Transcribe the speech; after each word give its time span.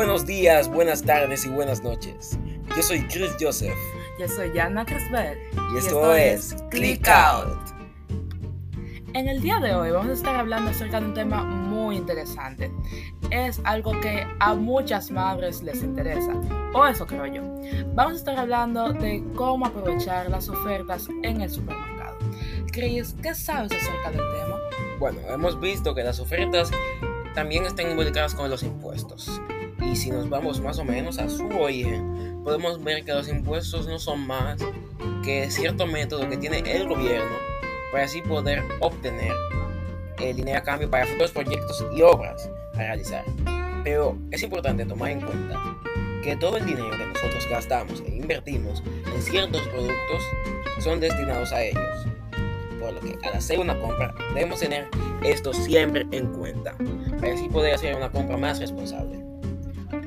Buenos 0.00 0.24
días, 0.24 0.70
buenas 0.70 1.02
tardes 1.02 1.44
y 1.44 1.50
buenas 1.50 1.82
noches. 1.82 2.38
Yo 2.74 2.82
soy 2.82 3.06
Chris 3.08 3.36
Joseph. 3.38 3.76
Yo 4.18 4.26
soy 4.28 4.50
Yana 4.54 4.86
Cresbel. 4.86 5.36
Y 5.74 5.76
esto, 5.76 6.14
es 6.14 6.56
Click 6.70 7.06
Out. 7.06 7.58
En 9.12 9.28
el 9.28 9.42
día 9.42 9.60
de 9.60 9.74
hoy 9.74 9.90
vamos 9.90 10.08
a 10.08 10.14
estar 10.14 10.36
hablando 10.36 10.70
acerca 10.70 11.02
de 11.02 11.06
un 11.08 11.12
tema 11.12 11.44
muy 11.44 11.96
interesante. 11.96 12.72
Es 13.30 13.60
algo 13.64 13.92
que 14.00 14.26
a 14.38 14.54
muchas 14.54 15.10
madres 15.10 15.60
les 15.60 15.82
interesa, 15.82 16.32
o 16.72 16.86
eso 16.86 17.06
creo 17.06 17.26
yo. 17.26 17.42
Vamos 17.94 18.14
a 18.14 18.16
estar 18.16 18.38
hablando 18.38 18.94
de 18.94 19.22
cómo 19.36 19.66
aprovechar 19.66 20.30
las 20.30 20.48
ofertas 20.48 21.10
en 21.22 21.42
el 21.42 21.50
supermercado. 21.50 22.16
Chris, 22.72 23.14
¿qué 23.22 23.34
sabes 23.34 23.70
acerca 23.72 24.12
del 24.12 24.22
tema? 24.34 24.58
Bueno, 24.98 25.20
hemos 25.28 25.60
visto 25.60 25.94
que 25.94 26.02
las 26.02 26.20
ofertas 26.20 26.70
también 27.34 27.66
están 27.66 27.90
involucradas 27.90 28.34
con 28.34 28.48
los 28.48 28.62
impuestos. 28.62 29.42
Y 29.82 29.96
si 29.96 30.10
nos 30.10 30.28
vamos 30.28 30.60
más 30.60 30.78
o 30.78 30.84
menos 30.84 31.18
a 31.18 31.28
su 31.28 31.46
origen, 31.48 32.42
podemos 32.44 32.82
ver 32.82 33.04
que 33.04 33.12
los 33.12 33.28
impuestos 33.28 33.86
no 33.86 33.98
son 33.98 34.26
más 34.26 34.60
que 35.24 35.50
cierto 35.50 35.86
método 35.86 36.28
que 36.28 36.36
tiene 36.36 36.58
el 36.58 36.88
gobierno 36.88 37.36
para 37.92 38.04
así 38.04 38.20
poder 38.22 38.62
obtener 38.80 39.32
el 40.18 40.36
dinero 40.36 40.58
a 40.58 40.62
cambio 40.62 40.90
para 40.90 41.06
futuros 41.06 41.32
proyectos 41.32 41.84
y 41.94 42.02
obras 42.02 42.48
a 42.74 42.78
realizar. 42.78 43.24
Pero 43.82 44.16
es 44.30 44.42
importante 44.42 44.84
tomar 44.84 45.10
en 45.10 45.20
cuenta 45.20 45.58
que 46.22 46.36
todo 46.36 46.58
el 46.58 46.66
dinero 46.66 46.90
que 46.90 47.06
nosotros 47.06 47.48
gastamos 47.48 48.02
e 48.06 48.16
invertimos 48.16 48.82
en 49.12 49.22
ciertos 49.22 49.62
productos 49.68 50.22
son 50.80 51.00
destinados 51.00 51.52
a 51.52 51.62
ellos. 51.62 52.06
Por 52.78 52.92
lo 52.92 53.00
que 53.00 53.18
al 53.26 53.34
hacer 53.34 53.58
una 53.58 53.78
compra 53.78 54.14
debemos 54.34 54.60
tener 54.60 54.88
esto 55.22 55.52
siempre 55.52 56.06
en 56.12 56.32
cuenta 56.32 56.76
para 57.20 57.34
así 57.34 57.48
poder 57.48 57.74
hacer 57.74 57.96
una 57.96 58.10
compra 58.10 58.36
más 58.36 58.58
responsable. 58.60 59.29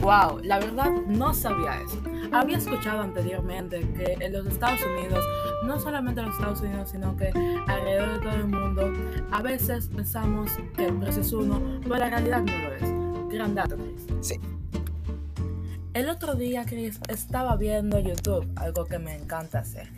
Wow, 0.00 0.40
la 0.42 0.58
verdad 0.58 0.90
no 1.06 1.34
sabía 1.34 1.82
eso. 1.82 2.00
Había 2.32 2.56
escuchado 2.56 3.02
anteriormente 3.02 3.80
que 3.92 4.16
en 4.18 4.32
los 4.32 4.46
Estados 4.46 4.80
Unidos, 4.82 5.22
no 5.64 5.78
solamente 5.78 6.20
en 6.20 6.26
los 6.26 6.36
Estados 6.36 6.60
Unidos, 6.62 6.88
sino 6.90 7.16
que 7.16 7.28
alrededor 7.66 8.14
de 8.14 8.18
todo 8.20 8.34
el 8.34 8.46
mundo, 8.46 8.92
a 9.30 9.42
veces 9.42 9.88
pensamos 9.88 10.50
que 10.74 10.86
el 10.86 10.94
precio 10.94 11.20
es 11.20 11.32
uno, 11.32 11.60
pero 11.82 11.96
la 11.96 12.08
realidad 12.08 12.42
no 12.42 12.52
lo 12.56 12.74
es. 12.74 13.30
Gran 13.30 13.54
dato, 13.54 13.76
Chris. 13.76 14.06
Sí. 14.22 14.40
El 15.92 16.08
otro 16.08 16.34
día, 16.34 16.64
Chris, 16.64 16.98
estaba 17.08 17.56
viendo 17.56 17.98
YouTube, 17.98 18.46
algo 18.56 18.86
que 18.86 18.98
me 18.98 19.16
encanta 19.16 19.58
hacer, 19.58 19.90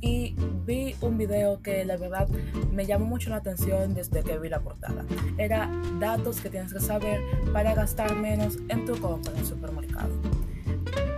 y 0.00 0.34
vi 0.66 0.94
un 1.00 1.18
video 1.18 1.62
que 1.62 1.84
la 1.84 1.96
verdad 1.96 2.28
me 2.72 2.86
llamó 2.86 3.06
mucho 3.06 3.30
la 3.30 3.36
atención 3.36 3.94
desde 3.94 4.22
que 4.22 4.38
vi 4.38 4.48
la 4.48 4.60
portada. 4.60 5.04
Era 5.38 5.70
datos 5.98 6.40
que 6.40 6.50
tienes 6.50 6.72
que 6.72 6.80
saber 6.80 7.20
para 7.52 7.74
gastar 7.74 8.14
menos 8.16 8.58
en 8.68 8.84
tu 8.84 8.98
compra 9.00 9.32
en 9.32 9.38
el 9.38 9.46
supermercado. 9.46 10.10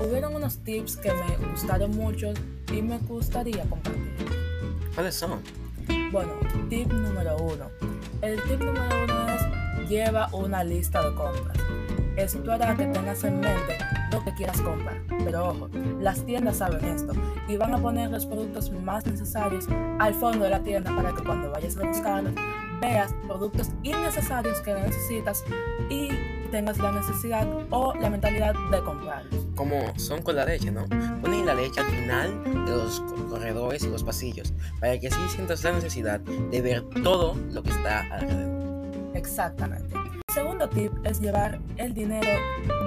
Hubieron 0.00 0.34
unos 0.34 0.58
tips 0.58 0.96
que 0.96 1.10
me 1.12 1.50
gustaron 1.50 1.90
mucho 1.96 2.32
y 2.72 2.82
me 2.82 2.98
gustaría 2.98 3.62
compartir. 3.64 4.02
¿Cuáles 4.94 5.14
son? 5.14 5.40
Bueno, 6.12 6.32
tip 6.68 6.92
número 6.92 7.36
uno. 7.36 7.66
El 8.22 8.40
tip 8.42 8.60
número 8.60 9.04
uno 9.04 9.28
es 9.28 9.88
lleva 9.88 10.28
una 10.32 10.62
lista 10.64 11.02
de 11.02 11.14
compras. 11.14 11.56
Esto 12.16 12.52
hará 12.52 12.76
que 12.76 12.86
tengas 12.86 13.22
en 13.24 13.40
mente 13.40 13.78
lo 14.18 14.24
que 14.24 14.34
quieras 14.34 14.60
comprar. 14.60 15.02
Pero 15.24 15.48
ojo, 15.48 15.68
las 16.00 16.24
tiendas 16.24 16.58
saben 16.58 16.84
esto 16.84 17.12
y 17.48 17.56
van 17.56 17.74
a 17.74 17.78
poner 17.78 18.10
los 18.10 18.26
productos 18.26 18.70
más 18.72 19.06
necesarios 19.06 19.66
al 19.98 20.14
fondo 20.14 20.44
de 20.44 20.50
la 20.50 20.62
tienda 20.62 20.94
para 20.94 21.14
que 21.14 21.22
cuando 21.22 21.50
vayas 21.50 21.76
a 21.76 21.86
buscarlos 21.86 22.34
veas 22.80 23.12
productos 23.26 23.70
innecesarios 23.82 24.60
que 24.60 24.72
no 24.72 24.80
necesitas 24.80 25.44
y 25.90 26.10
tengas 26.50 26.78
la 26.78 26.92
necesidad 26.92 27.46
o 27.70 27.92
la 27.94 28.08
mentalidad 28.08 28.54
de 28.70 28.80
comprarlos. 28.80 29.46
Como 29.56 29.92
son 29.98 30.22
con 30.22 30.36
la 30.36 30.44
leche, 30.44 30.70
¿no? 30.70 30.86
Ponen 31.20 31.44
la 31.44 31.54
leche 31.54 31.80
al 31.80 31.86
final 31.86 32.44
de 32.44 32.70
los 32.70 33.00
corredores 33.28 33.82
y 33.82 33.88
los 33.88 34.04
pasillos 34.04 34.52
para 34.80 34.98
que 34.98 35.08
así 35.08 35.18
sientas 35.28 35.64
la 35.64 35.72
necesidad 35.72 36.20
de 36.20 36.60
ver 36.60 36.84
todo 37.02 37.34
lo 37.50 37.62
que 37.62 37.70
está 37.70 38.00
alrededor. 38.14 38.58
Exactamente. 39.14 40.07
Segundo 40.38 40.68
tip 40.68 40.92
es 41.04 41.20
llevar 41.20 41.58
el 41.78 41.92
dinero 41.92 42.30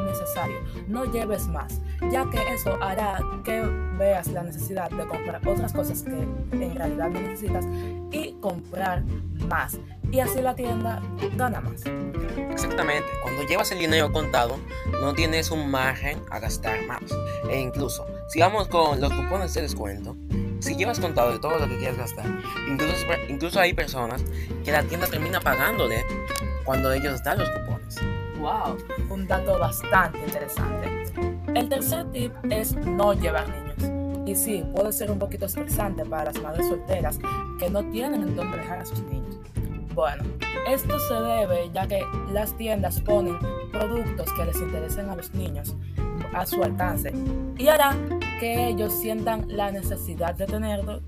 necesario. 0.06 0.56
No 0.88 1.04
lleves 1.04 1.50
más, 1.50 1.82
ya 2.10 2.26
que 2.30 2.38
eso 2.54 2.82
hará 2.82 3.20
que 3.44 3.60
veas 4.00 4.28
la 4.28 4.44
necesidad 4.44 4.90
de 4.90 5.06
comprar 5.06 5.46
otras 5.46 5.74
cosas 5.74 6.02
que 6.02 6.12
en 6.12 6.76
realidad 6.76 7.10
no 7.10 7.20
necesitas 7.20 7.66
y 8.10 8.38
comprar 8.40 9.04
más. 9.50 9.78
Y 10.14 10.22
así 10.22 10.42
la 10.42 10.56
tienda 10.56 11.02
gana 11.36 11.60
más. 11.60 11.84
Exactamente, 12.52 13.10
cuando 13.22 13.44
llevas 13.44 13.70
el 13.74 13.80
dinero 13.80 14.14
contado, 14.14 14.58
no 15.02 15.14
tienes 15.14 15.52
un 15.52 15.70
margen 15.70 16.22
a 16.30 16.40
gastar 16.40 16.86
más. 16.86 17.04
E 17.50 17.60
incluso, 17.60 18.08
si 18.30 18.40
vamos 18.40 18.70
con 18.70 19.02
los 19.02 19.12
cupones 19.12 19.54
de 19.54 19.64
descuento, 19.64 20.16
si 20.62 20.78
llevas 20.78 21.02
contado 21.02 21.34
de 21.34 21.40
todo 21.40 21.60
lo 21.60 21.68
que 21.68 21.78
quieres 21.80 21.98
gastar, 21.98 22.28
incluso, 22.70 23.06
incluso 23.28 23.60
hay 23.60 23.74
personas 23.74 24.24
que 24.64 24.72
la 24.72 24.84
tienda 24.84 25.08
termina 25.08 25.42
pagándole 25.42 26.06
cuando 26.66 26.92
ellos 26.92 27.24
dan 27.24 27.40
los 27.40 27.50
cupones. 27.50 27.98
¡Wow! 28.40 28.78
Un 29.10 29.28
dato 29.28 29.60
bastante 29.60 30.20
interesante. 30.20 31.14
El 31.54 31.70
tercer 31.70 32.06
tip 32.12 32.34
es 32.50 32.76
no 32.76 33.14
llevar 33.14 33.48
niños. 33.50 34.28
Y 34.28 34.36
sí, 34.36 34.64
puede 34.74 34.92
ser 34.92 35.12
un 35.12 35.20
poquito 35.20 35.46
estresante 35.46 36.06
para 36.06 36.26
las 36.26 36.42
madres 36.42 36.68
solteras 36.68 37.20
que 37.60 37.70
no 37.70 37.84
tienen 37.92 38.22
en 38.22 38.36
dónde 38.36 38.58
dejar 38.58 38.80
a 38.80 38.86
sus 38.86 39.02
niños. 39.04 39.40
Bueno, 39.94 40.24
esto 40.68 40.98
se 41.00 41.14
debe 41.14 41.70
ya 41.74 41.88
que 41.88 42.02
las 42.32 42.56
tiendas 42.56 43.02
ponen 43.02 43.38
productos 43.72 44.32
que 44.34 44.46
les 44.46 44.56
interesen 44.56 45.10
a 45.10 45.16
los 45.16 45.34
niños 45.34 45.76
a 46.34 46.46
su 46.46 46.64
alcance 46.64 47.14
y 47.58 47.68
hará 47.68 47.96
que 48.40 48.68
ellos 48.70 48.94
sientan 48.94 49.46
la 49.50 49.72
necesidad 49.72 50.36
de 50.36 50.46
tenerlo 50.46 51.02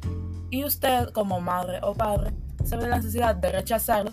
y 0.49 0.65
usted 0.65 1.09
como 1.09 1.39
madre 1.39 1.79
o 1.81 1.93
padre 1.93 2.33
se 2.63 2.75
ve 2.75 2.87
la 2.87 2.97
necesidad 2.97 3.35
de 3.35 3.51
rechazarlo 3.51 4.11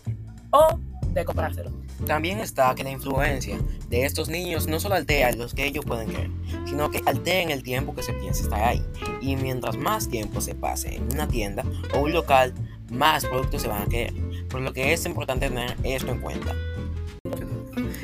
o 0.50 0.78
de 1.12 1.24
comprárselo. 1.24 1.70
También 2.06 2.38
está 2.40 2.74
que 2.74 2.84
la 2.84 2.90
influencia 2.90 3.58
de 3.88 4.04
estos 4.04 4.28
niños 4.28 4.66
no 4.66 4.80
solo 4.80 4.94
altera 4.94 5.32
los 5.32 5.54
que 5.54 5.66
ellos 5.66 5.84
pueden 5.84 6.08
querer, 6.08 6.30
sino 6.66 6.90
que 6.90 7.02
altera 7.06 7.40
en 7.40 7.50
el 7.50 7.62
tiempo 7.62 7.94
que 7.94 8.02
se 8.02 8.12
piensa 8.14 8.42
estar 8.42 8.62
ahí. 8.62 8.82
Y 9.20 9.36
mientras 9.36 9.76
más 9.76 10.08
tiempo 10.08 10.40
se 10.40 10.54
pase 10.54 10.96
en 10.96 11.12
una 11.12 11.28
tienda 11.28 11.64
o 11.94 12.00
un 12.00 12.12
local, 12.12 12.54
más 12.90 13.24
productos 13.24 13.62
se 13.62 13.68
van 13.68 13.82
a 13.82 13.86
querer. 13.86 14.14
Por 14.48 14.60
lo 14.60 14.72
que 14.72 14.92
es 14.92 15.04
importante 15.06 15.48
tener 15.48 15.76
esto 15.84 16.10
en 16.10 16.20
cuenta. 16.20 16.54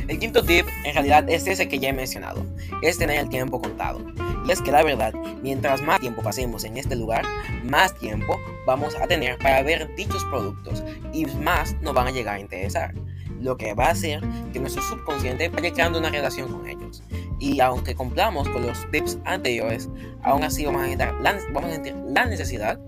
El 0.09 0.19
quinto 0.21 0.45
tip 0.45 0.67
en 0.85 0.95
realidad 0.95 1.29
es 1.29 1.47
ese 1.47 1.69
que 1.69 1.79
ya 1.79 1.89
he 1.89 1.93
mencionado, 1.93 2.47
es 2.83 2.99
tener 2.99 3.19
el 3.19 3.29
tiempo 3.29 3.61
contado. 3.61 4.01
Y 4.47 4.53
es 4.53 4.63
que 4.63 4.71
la 4.71 4.83
verdad, 4.83 5.13
mientras 5.43 5.83
más 5.83 6.01
tiempo 6.01 6.23
pasemos 6.23 6.65
en 6.65 6.77
este 6.77 6.95
lugar, 6.95 7.25
más 7.65 7.95
tiempo 7.95 8.41
vamos 8.65 8.95
a 8.95 9.07
tener 9.07 9.39
para 9.39 9.63
ver 9.63 9.93
dichos 9.97 10.25
productos 10.27 10.85
y 11.13 11.27
más 11.27 11.75
nos 11.81 11.95
van 11.95 12.07
a 12.07 12.11
llegar 12.13 12.37
a 12.37 12.41
interesar. 12.41 12.95
Lo 13.41 13.57
que 13.57 13.75
va 13.75 13.87
a 13.87 13.91
hacer 13.91 14.23
que 14.53 14.61
nuestro 14.61 14.83
subconsciente 14.83 15.49
vaya 15.49 15.73
creando 15.73 15.99
una 15.99 16.11
relación 16.11 16.51
con 16.51 16.67
ellos. 16.69 17.03
Y 17.39 17.61
aunque 17.61 17.95
cumplamos 17.95 18.49
con 18.49 18.67
los 18.67 18.91
tips 18.91 19.19
anteriores, 19.25 19.91
aún 20.23 20.43
así 20.45 20.65
vamos 20.65 20.83
a, 20.83 20.97
la, 20.97 21.39
vamos 21.53 21.71
a 21.71 21.75
sentir 21.75 21.95
la 22.07 22.27
necesidad 22.27 22.79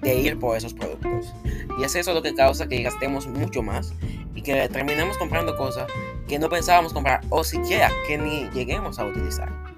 de 0.00 0.14
ir 0.14 0.38
por 0.38 0.56
esos 0.56 0.72
productos. 0.72 1.34
Y 1.78 1.84
es 1.84 1.94
eso 1.96 2.14
lo 2.14 2.22
que 2.22 2.34
causa 2.34 2.68
que 2.68 2.82
gastemos 2.82 3.26
mucho 3.26 3.62
más 3.62 3.92
y 4.34 4.42
que 4.42 4.68
terminemos 4.68 5.18
comprando 5.18 5.56
cosas 5.56 5.86
que 6.28 6.38
no 6.38 6.48
pensábamos 6.48 6.92
comprar 6.92 7.20
o 7.28 7.44
siquiera 7.44 7.90
que 8.06 8.16
ni 8.16 8.48
lleguemos 8.50 8.98
a 8.98 9.04
utilizar. 9.04 9.69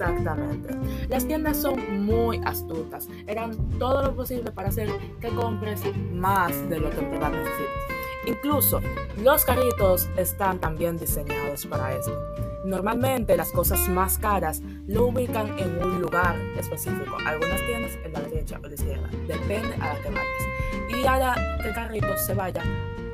Exactamente. 0.00 0.74
Las 1.08 1.26
tiendas 1.26 1.58
son 1.58 2.06
muy 2.06 2.40
astutas. 2.44 3.08
Eran 3.26 3.56
todo 3.78 4.02
lo 4.02 4.16
posible 4.16 4.50
para 4.50 4.68
hacer 4.68 4.88
que 5.20 5.28
compres 5.28 5.82
más 6.12 6.68
de 6.70 6.80
lo 6.80 6.90
que 6.90 7.00
en 7.00 7.10
verdad 7.10 7.30
necesitas. 7.30 8.00
Incluso 8.26 8.80
los 9.22 9.44
carritos 9.44 10.08
están 10.16 10.58
también 10.58 10.96
diseñados 10.96 11.66
para 11.66 11.94
esto. 11.94 12.18
Normalmente 12.64 13.36
las 13.36 13.50
cosas 13.50 13.88
más 13.88 14.18
caras 14.18 14.62
lo 14.86 15.06
ubican 15.06 15.58
en 15.58 15.82
un 15.82 16.00
lugar 16.00 16.36
específico. 16.58 17.16
Algunas 17.26 17.60
tiendas 17.66 17.92
en 18.04 18.12
la 18.12 18.20
derecha 18.20 18.60
o 18.62 18.66
la 18.66 18.74
izquierda. 18.74 19.08
Depende 19.26 19.74
a 19.80 19.94
la 19.94 20.00
que 20.00 20.08
vayas. 20.08 20.96
Y 20.96 21.06
hará 21.06 21.58
que 21.62 21.68
el 21.68 21.74
carrito 21.74 22.16
se 22.18 22.34
vaya 22.34 22.62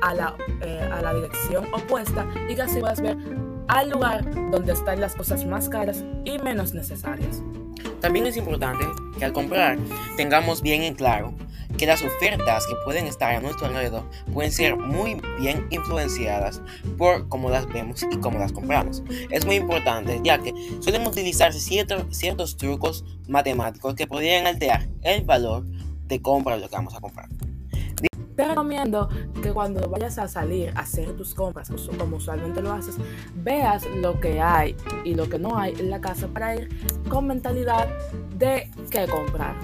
a 0.01 0.13
la, 0.13 0.35
eh, 0.61 0.89
a 0.91 1.01
la 1.01 1.13
dirección 1.13 1.65
opuesta 1.73 2.25
y 2.47 2.55
que 2.55 2.61
así 2.61 2.79
a 2.79 2.93
ver 3.01 3.17
al 3.67 3.89
lugar 3.89 4.23
donde 4.51 4.73
están 4.73 5.01
las 5.01 5.15
cosas 5.15 5.45
más 5.45 5.69
caras 5.69 6.03
y 6.25 6.39
menos 6.39 6.73
necesarias. 6.73 7.41
También 8.01 8.25
es 8.25 8.37
importante 8.37 8.85
que 9.17 9.25
al 9.25 9.33
comprar 9.33 9.77
tengamos 10.15 10.61
bien 10.61 10.83
en 10.83 10.95
claro 10.95 11.33
que 11.77 11.85
las 11.85 12.01
ofertas 12.01 12.65
que 12.65 12.75
pueden 12.83 13.05
estar 13.05 13.35
a 13.35 13.41
nuestro 13.41 13.67
alrededor 13.67 14.03
pueden 14.33 14.51
ser 14.51 14.75
muy 14.77 15.21
bien 15.39 15.67
influenciadas 15.69 16.61
por 16.97 17.27
cómo 17.27 17.49
las 17.49 17.67
vemos 17.67 18.03
y 18.03 18.17
cómo 18.17 18.39
las 18.39 18.51
compramos. 18.51 19.03
Es 19.29 19.45
muy 19.45 19.55
importante 19.55 20.19
ya 20.23 20.39
que 20.39 20.53
suelen 20.79 21.05
utilizarse 21.05 21.59
ciertos, 21.59 22.05
ciertos 22.17 22.57
trucos 22.57 23.03
matemáticos 23.27 23.95
que 23.95 24.07
podrían 24.07 24.47
alterar 24.47 24.87
el 25.01 25.23
valor 25.23 25.65
de 26.05 26.21
compra 26.21 26.55
de 26.55 26.61
lo 26.61 26.69
que 26.69 26.75
vamos 26.75 26.95
a 26.95 27.01
comprar. 27.01 27.29
Te 28.37 28.47
recomiendo 28.47 29.09
que 29.41 29.51
cuando 29.51 29.89
vayas 29.89 30.19
a 30.19 30.27
salir 30.27 30.71
a 30.75 30.81
hacer 30.81 31.11
tus 31.17 31.33
compras, 31.33 31.71
como 31.97 32.17
usualmente 32.17 32.61
lo 32.61 32.71
haces, 32.71 32.95
veas 33.33 33.83
lo 33.95 34.19
que 34.19 34.39
hay 34.39 34.75
y 35.03 35.15
lo 35.15 35.27
que 35.27 35.39
no 35.39 35.57
hay 35.57 35.73
en 35.79 35.89
la 35.89 35.99
casa 35.99 36.27
para 36.27 36.55
ir 36.55 36.69
con 37.09 37.25
mentalidad 37.25 37.87
de 38.35 38.69
qué 38.91 39.07
comprar. 39.07 39.55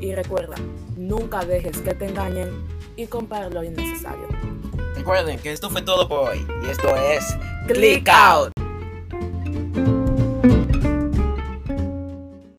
Y 0.00 0.12
recuerda, 0.12 0.56
nunca 0.96 1.44
dejes 1.44 1.78
que 1.78 1.94
te 1.94 2.06
engañen 2.06 2.50
y 2.96 3.06
comprar 3.06 3.54
lo 3.54 3.62
innecesario. 3.62 4.26
Recuerden 4.96 5.38
que 5.38 5.52
esto 5.52 5.70
fue 5.70 5.82
todo 5.82 6.08
por 6.08 6.30
hoy 6.30 6.44
y 6.64 6.70
esto 6.70 6.96
es 6.96 7.38
Click 7.68 8.08
Out. 8.08 8.55